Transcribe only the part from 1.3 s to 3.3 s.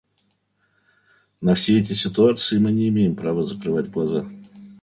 На все эти ситуации мы не имеем